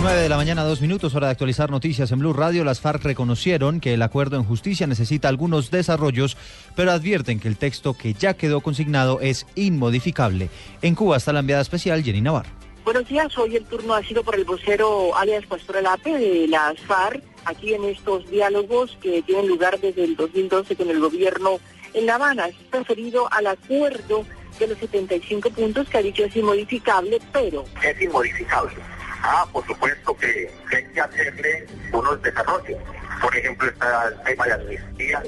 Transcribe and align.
9 0.00 0.22
de 0.22 0.28
la 0.28 0.36
mañana, 0.36 0.62
dos 0.62 0.80
minutos, 0.80 1.16
hora 1.16 1.26
de 1.26 1.32
actualizar 1.32 1.70
noticias 1.70 2.12
en 2.12 2.20
Blue 2.20 2.32
Radio. 2.32 2.62
Las 2.62 2.80
FARC 2.80 3.02
reconocieron 3.02 3.80
que 3.80 3.94
el 3.94 4.02
acuerdo 4.02 4.36
en 4.36 4.44
justicia 4.44 4.86
necesita 4.86 5.28
algunos 5.28 5.72
desarrollos, 5.72 6.36
pero 6.76 6.92
advierten 6.92 7.40
que 7.40 7.48
el 7.48 7.56
texto 7.56 7.94
que 7.94 8.14
ya 8.14 8.34
quedó 8.34 8.60
consignado 8.60 9.18
es 9.20 9.44
inmodificable. 9.56 10.50
En 10.82 10.94
Cuba 10.94 11.16
está 11.16 11.32
la 11.32 11.40
enviada 11.40 11.62
especial 11.62 12.04
Jenny 12.04 12.20
Navarro. 12.20 12.50
Buenos 12.84 13.08
días, 13.08 13.36
hoy 13.36 13.56
el 13.56 13.64
turno 13.64 13.94
ha 13.94 14.02
sido 14.04 14.22
por 14.22 14.36
el 14.36 14.44
vocero 14.44 15.16
alias 15.16 15.44
Pastor 15.46 15.78
Alape 15.78 16.16
de 16.16 16.46
las 16.46 16.78
FARC, 16.80 17.22
aquí 17.44 17.74
en 17.74 17.84
estos 17.84 18.30
diálogos 18.30 18.96
que 19.02 19.22
tienen 19.22 19.48
lugar 19.48 19.80
desde 19.80 20.04
el 20.04 20.14
2012 20.14 20.76
con 20.76 20.90
el 20.90 21.00
gobierno 21.00 21.58
en 21.94 22.06
La 22.06 22.14
Habana. 22.14 22.46
Es 22.46 22.56
referido 22.70 23.28
al 23.32 23.48
acuerdo 23.48 24.24
de 24.60 24.68
los 24.68 24.78
75 24.78 25.50
puntos 25.50 25.88
que 25.88 25.98
ha 25.98 26.02
dicho 26.02 26.24
es 26.24 26.36
inmodificable, 26.36 27.18
pero... 27.32 27.64
Es 27.82 28.00
inmodificable. 28.00 28.97
Ah, 29.30 29.46
por 29.52 29.62
supuesto 29.66 30.16
que, 30.16 30.50
que 30.70 30.76
hay 30.76 30.84
que 30.86 31.00
hacerle 31.02 31.66
unos 31.92 32.22
desarrollos. 32.22 32.80
Por 33.20 33.36
ejemplo, 33.36 33.68
está 33.68 34.08
el 34.08 34.22
tema 34.22 34.46
de 34.46 34.52
amnistía, 34.54 35.22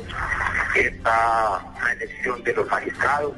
está 0.74 1.62
la 1.84 1.92
elección 1.92 2.42
de 2.42 2.54
los 2.54 2.66
magistrados. 2.70 3.34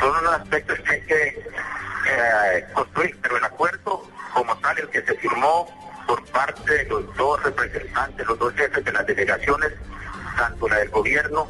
Son 0.00 0.10
unos 0.10 0.32
aspectos 0.40 0.80
que 0.80 0.92
hay 0.92 1.00
que 1.02 1.28
eh, 1.28 2.66
construir, 2.74 3.16
pero 3.22 3.36
el 3.36 3.44
acuerdo 3.44 4.10
como 4.34 4.56
tal, 4.58 4.76
el 4.76 4.88
que 4.88 5.02
se 5.02 5.14
firmó 5.14 5.68
por 6.08 6.24
parte 6.32 6.78
de 6.78 6.84
los 6.86 7.16
dos 7.16 7.40
representantes, 7.44 8.26
los 8.26 8.38
dos 8.40 8.52
jefes 8.54 8.84
de 8.84 8.90
las 8.90 9.06
delegaciones, 9.06 9.72
tanto 10.36 10.68
la 10.68 10.78
del 10.78 10.90
gobierno 10.90 11.48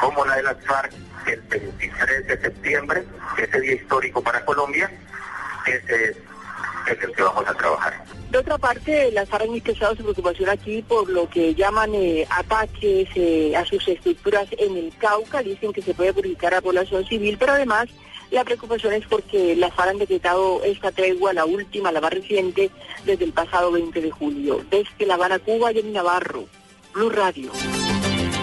como 0.00 0.24
la 0.24 0.36
de 0.36 0.42
las 0.44 0.64
FARC, 0.64 0.92
el 1.26 1.40
23 1.40 2.26
de 2.28 2.40
septiembre, 2.42 3.04
ese 3.36 3.60
día 3.60 3.72
histórico 3.72 4.22
para 4.22 4.44
Colombia, 4.44 4.88
ese 5.66 6.10
es 6.10 6.16
es 6.92 7.02
el 7.02 7.12
que 7.12 7.22
vamos 7.22 7.44
a 7.46 7.54
trabajar. 7.54 8.04
De 8.30 8.38
otra 8.38 8.58
parte, 8.58 9.10
las 9.12 9.28
FARC 9.28 9.44
han 9.44 9.54
expresado 9.54 9.96
su 9.96 10.02
preocupación 10.02 10.50
aquí 10.50 10.82
por 10.82 11.08
lo 11.08 11.28
que 11.28 11.54
llaman 11.54 11.94
eh, 11.94 12.26
ataques 12.30 13.08
eh, 13.14 13.56
a 13.56 13.64
sus 13.64 13.86
estructuras 13.88 14.48
en 14.58 14.76
el 14.76 14.92
Cauca. 14.98 15.42
Dicen 15.42 15.72
que 15.72 15.82
se 15.82 15.94
puede 15.94 16.12
perjudicar 16.12 16.52
a 16.52 16.56
la 16.56 16.62
población 16.62 17.04
civil, 17.06 17.36
pero 17.38 17.52
además 17.52 17.88
la 18.30 18.44
preocupación 18.44 18.92
es 18.94 19.06
porque 19.06 19.54
las 19.56 19.72
FARC 19.74 19.90
han 19.90 19.98
decretado 19.98 20.62
esta 20.64 20.90
tregua, 20.90 21.32
la 21.32 21.44
última, 21.44 21.92
la 21.92 22.00
más 22.00 22.12
reciente, 22.12 22.70
desde 23.04 23.24
el 23.24 23.32
pasado 23.32 23.70
20 23.72 24.00
de 24.00 24.10
julio. 24.10 24.64
Desde 24.70 25.06
La 25.06 25.14
Habana, 25.14 25.38
Cuba, 25.38 25.72
Jenny 25.72 25.92
Navarro, 25.92 26.46
Blue 26.92 27.10
Radio. 27.10 27.52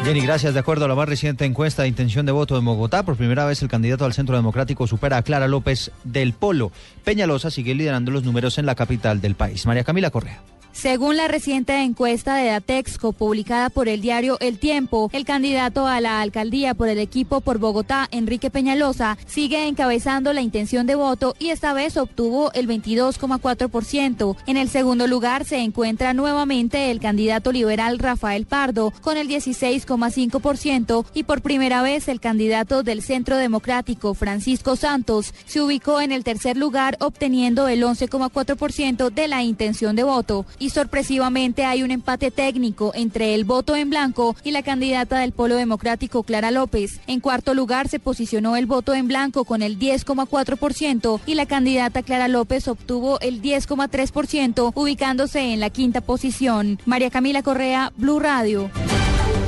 Jenny, 0.03 0.19
gracias. 0.19 0.53
De 0.53 0.59
acuerdo 0.59 0.83
a 0.83 0.89
la 0.89 0.95
más 0.95 1.07
reciente 1.07 1.45
encuesta 1.45 1.83
de 1.83 1.87
intención 1.87 2.25
de 2.25 2.33
voto 2.33 2.55
de 2.55 2.61
Bogotá, 2.61 3.03
por 3.03 3.15
primera 3.15 3.45
vez 3.45 3.61
el 3.61 3.69
candidato 3.69 4.03
al 4.03 4.13
Centro 4.13 4.35
Democrático 4.35 4.85
supera 4.85 5.15
a 5.15 5.21
Clara 5.21 5.47
López 5.47 5.91
del 6.03 6.33
Polo. 6.33 6.73
Peñalosa 7.05 7.49
sigue 7.49 7.73
liderando 7.73 8.11
los 8.11 8.25
números 8.25 8.57
en 8.57 8.65
la 8.65 8.75
capital 8.75 9.21
del 9.21 9.35
país. 9.35 9.65
María 9.65 9.85
Camila 9.85 10.09
Correa. 10.09 10.41
Según 10.73 11.17
la 11.17 11.27
reciente 11.27 11.77
encuesta 11.83 12.35
de 12.35 12.47
Datexco 12.47 13.13
publicada 13.13 13.69
por 13.69 13.88
el 13.88 14.02
diario 14.02 14.38
El 14.41 14.57
Tiempo, 14.57 15.09
el 15.13 15.23
candidato 15.23 15.85
a 15.85 16.02
la 16.02 16.19
alcaldía 16.19 16.73
por 16.73 16.89
el 16.89 16.97
equipo 16.97 17.41
por 17.41 17.59
Bogotá, 17.59 18.09
Enrique 18.11 18.50
Peñalosa, 18.50 19.17
sigue 19.28 19.67
encabezando 19.67 20.34
la 20.34 20.41
intención 20.41 20.88
de 20.88 20.95
voto 20.95 21.35
y 21.38 21.50
esta 21.50 21.73
vez 21.73 21.95
obtuvo 21.95 22.51
el 22.53 22.67
22,4%. 22.67 24.35
En 24.47 24.57
el 24.57 24.67
segundo 24.67 25.06
lugar 25.06 25.45
se 25.45 25.59
encuentra 25.59 26.13
nuevamente 26.16 26.90
el 26.90 27.00
candidato 27.00 27.51
liberal 27.51 28.00
Rafael 28.00 28.45
Pardo 28.47 28.91
con 29.01 29.17
el 29.17 29.29
16,5% 29.29 31.05
y 31.13 31.23
por 31.23 31.41
primera 31.41 31.84
vez 31.84 32.07
el 32.07 32.19
candidato 32.19 32.81
del 32.81 33.03
Centro 33.03 33.38
Democrático 33.38 34.16
Francisco 34.16 34.75
Santos 34.75 35.35
se 35.45 35.61
ubicó 35.61 36.01
en 36.01 36.11
el 36.11 36.23
tercer 36.23 36.57
lugar 36.57 36.97
obteniendo 37.00 37.67
el 37.67 37.84
11,4% 37.84 39.11
de 39.11 39.28
la 39.28 39.44
intención 39.44 39.95
de 39.95 40.03
voto 40.03 40.45
y 40.63 40.69
sorpresivamente 40.69 41.66
hay 41.66 41.84
un 41.84 41.91
empate 41.91 42.31
técnico 42.31 42.94
entre 42.96 43.35
el 43.35 43.44
voto 43.44 43.75
en 43.75 43.90
blanco 43.90 44.34
y 44.46 44.51
la 44.51 44.63
candidata 44.63 45.19
del 45.19 45.34
Polo 45.34 45.57
Democrático 45.57 46.24
Clara 46.24 46.51
López. 46.51 47.01
En 47.06 47.19
cuarto 47.19 47.53
lugar 47.53 47.90
se 47.90 48.00
posicionó 48.00 48.56
el 48.56 48.66
voto 48.66 48.94
en 48.94 49.09
blanco 49.09 49.44
con 49.44 49.62
el 49.62 49.78
10,4% 49.78 51.19
y 51.25 51.35
la 51.35 51.47
candidata 51.47 52.02
Clara 52.02 52.29
López 52.29 52.69
obtuvo 52.69 53.19
el 53.19 53.41
10,3%, 53.41 54.72
ubicándose 54.73 55.52
en 55.52 55.59
la 55.59 55.69
quinta 55.69 56.00
posición. 56.00 56.79
María 56.85 57.09
Camila 57.09 57.44
Correa, 57.44 57.91
Blue 57.97 58.22
Radio. 58.22 58.72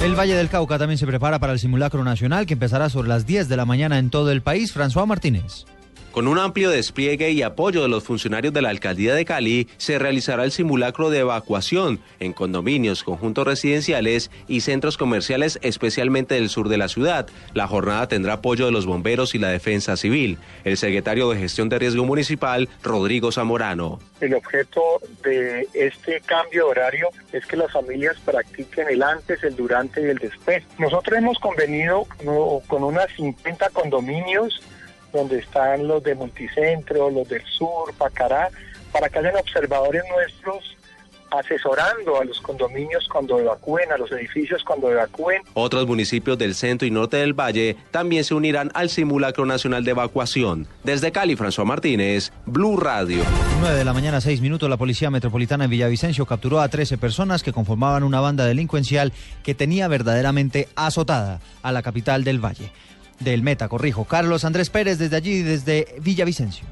El 0.04 0.20
Valle 0.20 0.36
del 0.36 0.50
Cauca 0.50 0.78
también 0.78 0.98
se 0.98 1.08
prepara 1.08 1.40
para 1.40 1.54
el 1.54 1.60
simulacro 1.60 2.04
nacional 2.04 2.46
que 2.46 2.56
empezará 2.56 2.90
sobre 2.90 3.08
las 3.08 3.26
10 3.26 3.48
de 3.48 3.56
la 3.56 3.66
mañana 3.66 4.00
en 4.00 4.10
todo 4.10 4.32
el 4.32 4.42
país. 4.42 4.76
François 4.76 5.08
Martínez. 5.08 5.66
Con 6.16 6.30
un 6.30 6.40
amplio 6.40 6.70
despliegue 6.70 7.32
y 7.32 7.42
apoyo 7.42 7.82
de 7.82 7.90
los 7.90 8.06
funcionarios 8.06 8.54
de 8.54 8.62
la 8.62 8.70
alcaldía 8.70 9.14
de 9.14 9.26
Cali, 9.26 9.68
se 9.76 10.00
realizará 10.00 10.46
el 10.46 10.54
simulacro 10.54 11.10
de 11.10 11.20
evacuación 11.20 12.00
en 12.22 12.32
condominios, 12.32 13.04
conjuntos 13.04 13.46
residenciales 13.46 14.32
y 14.48 14.62
centros 14.62 14.98
comerciales, 14.98 15.60
especialmente 15.62 16.36
del 16.36 16.48
sur 16.48 16.70
de 16.70 16.78
la 16.78 16.88
ciudad. 16.88 17.28
La 17.54 17.68
jornada 17.68 18.08
tendrá 18.08 18.36
apoyo 18.36 18.66
de 18.66 18.72
los 18.72 18.86
bomberos 18.86 19.36
y 19.36 19.40
la 19.40 19.50
defensa 19.50 19.98
civil. 19.98 20.38
El 20.64 20.78
secretario 20.78 21.30
de 21.30 21.38
Gestión 21.38 21.68
de 21.68 21.80
Riesgo 21.80 22.06
Municipal, 22.06 22.70
Rodrigo 22.82 23.34
Zamorano. 23.34 24.00
El 24.22 24.36
objeto 24.36 24.82
de 25.22 25.68
este 25.74 26.22
cambio 26.22 26.64
de 26.64 26.72
horario 26.72 27.10
es 27.34 27.46
que 27.46 27.58
las 27.58 27.74
familias 27.74 28.16
practiquen 28.24 28.88
el 28.88 29.04
antes, 29.04 29.44
el 29.44 29.58
durante 29.58 30.02
y 30.02 30.06
el 30.06 30.20
después. 30.20 30.64
Nosotros 30.80 31.18
hemos 31.18 31.38
convenido 31.40 32.08
con 32.68 32.86
unas 32.86 33.08
50 33.18 33.70
condominios 33.72 34.62
donde 35.16 35.40
están 35.40 35.88
los 35.88 36.04
de 36.04 36.14
Multicentro, 36.14 37.10
los 37.10 37.28
del 37.28 37.44
Sur, 37.46 37.94
Pacará, 37.98 38.50
para 38.92 39.10
que 39.10 39.20
hayan 39.20 39.36
observadores 39.38 40.04
nuestros 40.10 40.76
asesorando 41.32 42.20
a 42.20 42.26
los 42.26 42.40
condominios 42.40 43.08
cuando 43.12 43.40
evacúen, 43.40 43.92
a 43.92 43.98
los 43.98 44.12
edificios 44.12 44.64
cuando 44.64 44.92
evacúen. 44.92 45.42
Otros 45.54 45.88
municipios 45.88 46.38
del 46.38 46.56
centro 46.56 46.88
y 46.88 46.92
norte 46.92 47.18
del 47.18 47.34
valle 47.34 47.76
también 47.92 48.24
se 48.24 48.34
unirán 48.34 48.72
al 48.74 48.90
simulacro 48.90 49.46
nacional 49.46 49.84
de 49.84 49.92
evacuación. 49.92 50.68
Desde 50.84 51.12
Cali, 51.12 51.36
François 51.36 51.66
Martínez, 51.66 52.32
Blue 52.46 52.78
Radio. 52.78 53.24
9 53.60 53.76
de 53.78 53.86
la 53.86 53.94
mañana, 53.94 54.22
6 54.22 54.42
minutos, 54.42 54.70
la 54.70 54.78
Policía 54.78 55.10
Metropolitana 55.10 55.66
en 55.66 55.72
Villavicencio 55.72 56.26
capturó 56.26 56.62
a 56.62 56.70
13 56.70 56.98
personas 56.98 57.44
que 57.44 57.54
conformaban 57.54 58.04
una 58.04 58.20
banda 58.20 58.46
delincuencial 58.46 59.12
que 59.44 59.56
tenía 59.56 59.88
verdaderamente 59.88 60.70
azotada 60.76 61.42
a 61.64 61.72
la 61.72 61.82
capital 61.82 62.24
del 62.24 62.44
valle 62.44 62.72
del 63.20 63.44
Meta, 63.44 63.68
corrijo. 63.68 64.06
Carlos 64.06 64.46
Andrés 64.46 64.70
Pérez 64.70 64.98
desde 64.98 65.16
allí, 65.16 65.42
desde 65.42 65.96
Villavicencio. 66.02 66.66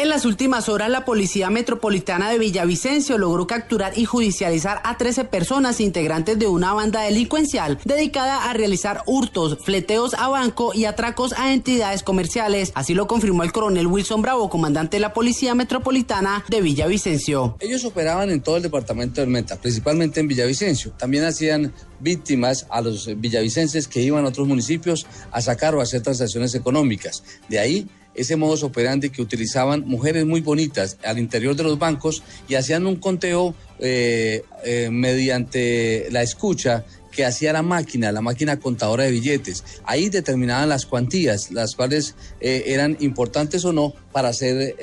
En 0.00 0.08
las 0.08 0.24
últimas 0.24 0.70
horas, 0.70 0.88
la 0.88 1.04
Policía 1.04 1.50
Metropolitana 1.50 2.30
de 2.30 2.38
Villavicencio 2.38 3.18
logró 3.18 3.46
capturar 3.46 3.98
y 3.98 4.06
judicializar 4.06 4.80
a 4.82 4.96
13 4.96 5.26
personas 5.26 5.78
integrantes 5.78 6.38
de 6.38 6.46
una 6.46 6.72
banda 6.72 7.02
delincuencial 7.02 7.78
dedicada 7.84 8.48
a 8.48 8.54
realizar 8.54 9.02
hurtos, 9.04 9.58
fleteos 9.62 10.14
a 10.14 10.28
banco 10.28 10.72
y 10.72 10.86
atracos 10.86 11.34
a 11.34 11.52
entidades 11.52 12.02
comerciales. 12.02 12.72
Así 12.74 12.94
lo 12.94 13.06
confirmó 13.06 13.42
el 13.42 13.52
coronel 13.52 13.88
Wilson 13.88 14.22
Bravo, 14.22 14.48
comandante 14.48 14.96
de 14.96 15.02
la 15.02 15.12
Policía 15.12 15.54
Metropolitana 15.54 16.46
de 16.48 16.62
Villavicencio. 16.62 17.58
Ellos 17.60 17.84
operaban 17.84 18.30
en 18.30 18.40
todo 18.40 18.56
el 18.56 18.62
departamento 18.62 19.20
del 19.20 19.28
Meta, 19.28 19.60
principalmente 19.60 20.20
en 20.20 20.28
Villavicencio. 20.28 20.92
También 20.92 21.24
hacían 21.24 21.74
víctimas 21.98 22.66
a 22.70 22.80
los 22.80 23.20
villavicenses 23.20 23.86
que 23.86 24.00
iban 24.00 24.24
a 24.24 24.28
otros 24.28 24.48
municipios 24.48 25.06
a 25.30 25.42
sacar 25.42 25.74
o 25.74 25.82
hacer 25.82 26.00
transacciones 26.00 26.54
económicas. 26.54 27.22
De 27.50 27.58
ahí 27.58 27.86
ese 28.14 28.36
modus 28.36 28.62
operandi 28.62 29.10
que 29.10 29.22
utilizaban 29.22 29.84
mujeres 29.86 30.26
muy 30.26 30.40
bonitas 30.40 30.98
al 31.04 31.18
interior 31.18 31.54
de 31.56 31.62
los 31.62 31.78
bancos 31.78 32.22
y 32.48 32.54
hacían 32.54 32.86
un 32.86 32.96
conteo 32.96 33.54
eh, 33.78 34.42
eh, 34.64 34.88
mediante 34.90 36.08
la 36.10 36.22
escucha 36.22 36.84
que 37.10 37.24
hacía 37.24 37.52
la 37.52 37.62
máquina, 37.62 38.12
la 38.12 38.20
máquina 38.20 38.58
contadora 38.58 39.04
de 39.04 39.10
billetes. 39.10 39.64
Ahí 39.84 40.08
determinaban 40.08 40.68
las 40.68 40.86
cuantías, 40.86 41.50
las 41.50 41.74
cuales 41.74 42.14
eh, 42.40 42.64
eran 42.66 42.96
importantes 43.00 43.64
o 43.64 43.72
no 43.72 43.94
para 44.12 44.28
hacer 44.28 44.76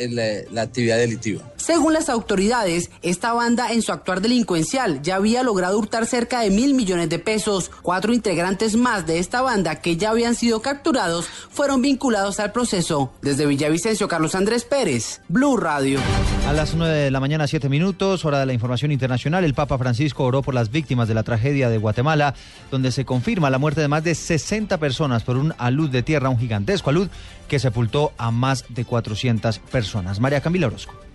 la 0.51 0.62
actividad 0.62 0.97
delictiva. 0.97 1.51
Según 1.57 1.91
las 1.91 2.07
autoridades, 2.07 2.89
esta 3.01 3.33
banda 3.33 3.74
en 3.74 3.81
su 3.81 3.91
actuar 3.91 4.21
delincuencial 4.21 5.01
ya 5.01 5.15
había 5.15 5.44
logrado 5.44 5.77
hurtar 5.77 6.06
cerca 6.06 6.39
de 6.39 6.50
mil 6.50 6.74
millones 6.74 7.09
de 7.09 7.19
pesos. 7.19 7.71
Cuatro 7.81 8.13
integrantes 8.13 8.77
más 8.77 9.06
de 9.06 9.19
esta 9.19 9.41
banda 9.41 9.75
que 9.81 9.97
ya 9.97 10.12
habían 10.12 10.35
sido 10.35 10.62
capturados 10.62 11.25
fueron 11.25 11.81
vinculados 11.81 12.39
al 12.39 12.53
proceso. 12.53 13.12
Desde 13.21 13.45
Villavicencio, 13.45 14.07
Carlos 14.07 14.35
Andrés 14.35 14.63
Pérez, 14.63 15.21
Blue 15.27 15.57
Radio. 15.57 16.00
A 16.47 16.53
las 16.53 16.73
9 16.73 16.95
de 16.95 17.12
la 17.12 17.19
mañana, 17.19 17.47
7 17.47 17.68
minutos, 17.68 18.23
hora 18.23 18.39
de 18.39 18.45
la 18.45 18.53
información 18.53 18.94
internacional, 18.94 19.44
el 19.44 19.53
Papa 19.53 19.77
Francisco 19.77 20.23
oró 20.23 20.41
por 20.41 20.53
las 20.53 20.71
víctimas 20.71 21.09
de 21.09 21.13
la 21.13 21.23
tragedia 21.23 21.69
de 21.69 21.77
Guatemala, 21.77 22.17
donde 22.72 22.92
se 22.92 23.06
confirma 23.06 23.50
la 23.50 23.58
muerte 23.58 23.81
de 23.81 23.88
más 23.88 24.04
de 24.04 24.16
60 24.16 24.78
personas 24.78 25.24
por 25.24 25.38
un 25.38 25.54
alud 25.58 25.90
de 25.90 26.04
tierra, 26.04 26.30
un 26.30 26.40
gigantesco 26.40 26.90
alud 26.90 27.10
que 27.48 27.60
sepultó 27.60 28.14
a 28.18 28.31
más 28.31 28.66
de 28.69 28.86
400 28.86 29.60
personas. 29.60 30.19
María 30.19 30.42
Camila 30.42 30.68
Orozco. 30.68 31.06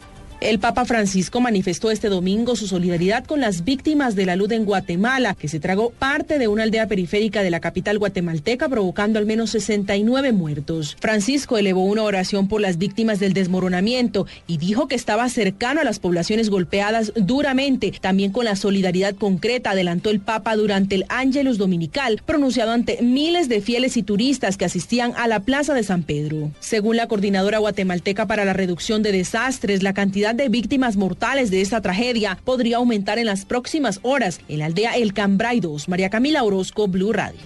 El 0.43 0.59
Papa 0.59 0.85
Francisco 0.85 1.41
manifestó 1.41 1.93
este 1.93 2.09
domingo 2.09 2.57
su 2.57 2.67
solidaridad 2.67 3.25
con 3.25 3.41
las 3.41 3.63
víctimas 3.63 4.17
de 4.17 4.27
la 4.27 4.35
luz 4.35 4.51
en 4.51 4.65
Guatemala, 4.65 5.37
que 5.37 5.47
se 5.47 5.61
tragó 5.61 5.91
parte 5.91 6.41
de 6.41 6.49
una 6.49 6.65
aldea 6.65 6.89
periférica 6.89 7.45
de 7.45 7.51
la 7.51 7.61
capital 7.61 8.01
guatemalteca, 8.01 8.69
provocando 8.69 9.21
al 9.21 9.27
menos 9.27 9.51
69 9.51 10.33
muertos. 10.33 10.97
Francisco 10.99 11.59
elevó 11.59 11.85
una 11.85 12.03
oración 12.03 12.49
por 12.49 12.61
las 12.61 12.77
víctimas 12.77 13.21
del 13.21 13.35
desmoronamiento 13.35 14.27
y 14.49 14.57
dijo 14.57 14.89
que 14.89 14.97
estaba 14.97 15.29
cercano 15.29 15.81
a 15.81 15.85
las 15.85 16.01
poblaciones 16.01 16.51
golpeadas 16.51 17.13
duramente. 17.15 17.93
También 18.01 18.33
con 18.33 18.45
la 18.45 18.57
solidaridad 18.57 19.15
concreta 19.15 19.71
adelantó 19.71 20.11
el 20.11 20.19
Papa 20.19 20.57
durante 20.57 20.97
el 20.97 21.05
Ángelus 21.09 21.57
Dominical, 21.57 22.21
pronunciado 22.27 22.73
ante 22.73 23.01
miles 23.01 23.49
de 23.49 23.61
fieles 23.61 23.97
y 23.97 24.03
turistas 24.03 24.57
que 24.57 24.65
asistían 24.65 25.13
a 25.17 25.29
la 25.29 25.39
Plaza 25.39 25.73
de 25.73 25.85
San 25.85 26.03
Pedro. 26.03 26.51
Según 26.59 26.97
la 26.97 27.07
coordinadora 27.07 27.59
guatemalteca 27.59 28.27
para 28.27 28.45
la 28.45 28.55
reducción 28.55 29.05
de 29.05 29.13
desastres, 29.13 29.85
la 29.85 29.95
cantidad 29.95 30.32
de 30.37 30.49
víctimas 30.49 30.97
mortales 30.97 31.51
de 31.51 31.61
esta 31.61 31.81
tragedia 31.81 32.39
podría 32.45 32.79
aumentar 32.79 33.19
en 33.19 33.27
las 33.27 33.45
próximas 33.45 34.01
horas 34.03 34.41
en 34.49 34.61
la 34.61 34.67
aldea 34.67 34.97
El 34.97 35.13
Cambray 35.13 35.61
2. 35.61 35.89
María 35.89 36.11
Camila 36.11 36.43
Orozco, 36.45 36.89
Blue 36.89 37.13
Radio. 37.13 37.41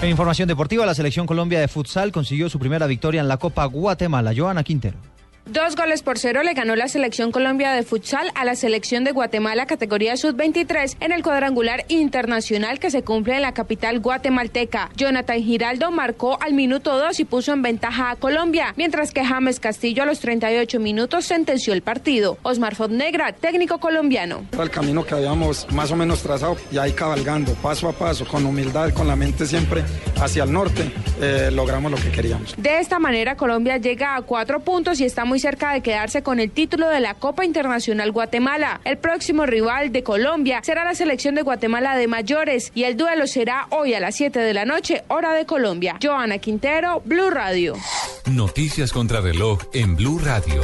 En 0.00 0.10
información 0.10 0.46
deportiva, 0.46 0.86
la 0.86 0.94
selección 0.94 1.26
Colombia 1.26 1.60
de 1.60 1.66
futsal 1.66 2.12
consiguió 2.12 2.48
su 2.48 2.58
primera 2.58 2.86
victoria 2.86 3.20
en 3.20 3.28
la 3.28 3.36
Copa 3.36 3.64
Guatemala. 3.64 4.32
Joana 4.36 4.62
Quintero. 4.62 4.98
Dos 5.50 5.76
goles 5.76 6.02
por 6.02 6.18
cero 6.18 6.42
le 6.42 6.52
ganó 6.52 6.76
la 6.76 6.88
selección 6.88 7.32
Colombia 7.32 7.72
de 7.72 7.82
futsal 7.82 8.30
a 8.34 8.44
la 8.44 8.54
selección 8.54 9.02
de 9.04 9.12
Guatemala 9.12 9.64
categoría 9.64 10.14
sub-23 10.18 10.98
en 11.00 11.10
el 11.10 11.22
cuadrangular 11.22 11.86
internacional 11.88 12.78
que 12.78 12.90
se 12.90 13.02
cumple 13.02 13.36
en 13.36 13.40
la 13.40 13.54
capital 13.54 13.98
guatemalteca. 14.00 14.90
Jonathan 14.94 15.42
Giraldo 15.42 15.90
marcó 15.90 16.38
al 16.42 16.52
minuto 16.52 16.98
2 16.98 17.20
y 17.20 17.24
puso 17.24 17.54
en 17.54 17.62
ventaja 17.62 18.10
a 18.10 18.16
Colombia, 18.16 18.74
mientras 18.76 19.10
que 19.10 19.24
James 19.24 19.58
Castillo 19.58 20.02
a 20.02 20.06
los 20.06 20.20
38 20.20 20.80
minutos 20.80 21.24
sentenció 21.24 21.72
el 21.72 21.80
partido. 21.80 22.36
Osmar 22.42 22.76
Negra, 22.90 23.32
técnico 23.32 23.78
colombiano. 23.80 24.44
El 24.60 24.68
camino 24.68 25.02
que 25.02 25.14
habíamos 25.14 25.66
más 25.72 25.90
o 25.90 25.96
menos 25.96 26.22
trazado 26.22 26.58
y 26.70 26.76
ahí 26.76 26.92
cabalgando 26.92 27.54
paso 27.54 27.88
a 27.88 27.94
paso, 27.94 28.26
con 28.26 28.44
humildad, 28.44 28.92
con 28.92 29.08
la 29.08 29.16
mente 29.16 29.46
siempre 29.46 29.82
hacia 30.20 30.44
el 30.44 30.52
norte, 30.52 30.90
eh, 31.20 31.50
logramos 31.52 31.90
lo 31.90 31.96
que 31.96 32.10
queríamos. 32.10 32.54
De 32.56 32.80
esta 32.80 32.98
manera 32.98 33.36
Colombia 33.36 33.76
llega 33.76 34.16
a 34.16 34.22
cuatro 34.22 34.60
puntos 34.60 35.00
y 35.00 35.04
está 35.04 35.24
muy 35.24 35.40
cerca 35.40 35.72
de 35.72 35.80
quedarse 35.80 36.22
con 36.22 36.40
el 36.40 36.50
título 36.50 36.88
de 36.88 37.00
la 37.00 37.14
Copa 37.14 37.44
Internacional 37.44 38.12
Guatemala. 38.12 38.80
El 38.84 38.98
próximo 38.98 39.46
rival 39.46 39.92
de 39.92 40.02
Colombia 40.02 40.60
será 40.62 40.84
la 40.84 40.94
selección 40.94 41.34
de 41.34 41.42
Guatemala 41.42 41.96
de 41.96 42.06
mayores 42.08 42.72
y 42.74 42.84
el 42.84 42.96
duelo 42.96 43.26
será 43.26 43.66
hoy 43.70 43.94
a 43.94 44.00
las 44.00 44.16
7 44.16 44.38
de 44.38 44.54
la 44.54 44.64
noche, 44.64 45.04
hora 45.08 45.32
de 45.34 45.46
Colombia. 45.46 45.98
Joana 46.02 46.38
Quintero, 46.38 47.02
Blue 47.04 47.30
Radio. 47.30 47.74
Noticias 48.26 48.92
contra 48.92 49.20
reloj 49.20 49.60
en 49.72 49.96
Blue 49.96 50.18
Radio. 50.18 50.62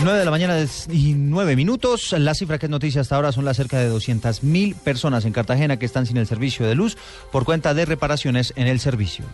9 0.00 0.18
de 0.18 0.24
la 0.24 0.30
mañana 0.30 0.56
y 0.90 1.14
9 1.14 1.56
minutos. 1.56 2.12
La 2.12 2.34
cifra 2.34 2.58
que 2.58 2.66
es 2.66 2.70
noticia 2.70 3.00
hasta 3.00 3.16
ahora 3.16 3.32
son 3.32 3.44
las 3.44 3.56
cerca 3.56 3.78
de 3.78 3.88
200 3.88 4.44
mil 4.44 4.76
personas 4.76 5.24
en 5.24 5.32
Cartagena 5.32 5.76
que 5.76 5.86
están 5.86 6.06
sin 6.06 6.16
el 6.18 6.26
servicio 6.26 6.66
de 6.66 6.76
luz 6.76 6.96
por 7.32 7.44
cuenta 7.44 7.74
de 7.74 7.84
reparaciones 7.84 8.52
en 8.56 8.68
el 8.68 8.78
servicio. 8.78 9.24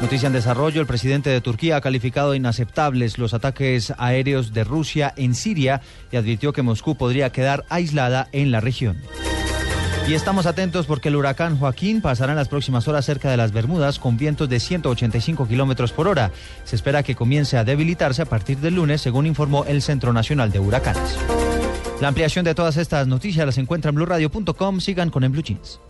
Noticia 0.00 0.28
en 0.28 0.34
desarrollo, 0.34 0.80
el 0.80 0.86
presidente 0.86 1.30
de 1.30 1.40
Turquía 1.40 1.76
ha 1.76 1.80
calificado 1.80 2.34
inaceptables 2.34 3.18
los 3.18 3.34
ataques 3.34 3.92
aéreos 3.98 4.52
de 4.52 4.62
Rusia 4.62 5.12
en 5.16 5.34
Siria 5.34 5.80
y 6.12 6.16
advirtió 6.16 6.52
que 6.52 6.62
Moscú 6.62 6.96
podría 6.96 7.30
quedar 7.30 7.64
aislada 7.68 8.28
en 8.32 8.52
la 8.52 8.60
región. 8.60 8.98
Y 10.08 10.14
estamos 10.14 10.46
atentos 10.46 10.86
porque 10.86 11.08
el 11.08 11.16
huracán 11.16 11.58
Joaquín 11.58 12.00
pasará 12.00 12.30
en 12.30 12.36
las 12.36 12.46
próximas 12.46 12.86
horas 12.86 13.04
cerca 13.04 13.28
de 13.28 13.36
las 13.36 13.50
Bermudas 13.50 13.98
con 13.98 14.16
vientos 14.16 14.48
de 14.48 14.60
185 14.60 15.48
kilómetros 15.48 15.92
por 15.92 16.06
hora. 16.06 16.30
Se 16.62 16.76
espera 16.76 17.02
que 17.02 17.16
comience 17.16 17.56
a 17.56 17.64
debilitarse 17.64 18.22
a 18.22 18.26
partir 18.26 18.58
del 18.58 18.76
lunes, 18.76 19.00
según 19.00 19.26
informó 19.26 19.64
el 19.64 19.82
Centro 19.82 20.12
Nacional 20.12 20.52
de 20.52 20.60
Huracanes. 20.60 21.18
La 22.00 22.06
ampliación 22.06 22.44
de 22.44 22.54
todas 22.54 22.76
estas 22.76 23.08
noticias 23.08 23.46
las 23.46 23.58
encuentra 23.58 23.88
en 23.88 23.96
blueradio.com. 23.96 24.78
Sigan 24.78 25.10
con 25.10 25.24
En 25.24 25.32
Blue 25.32 25.42
Jeans. 25.42 25.80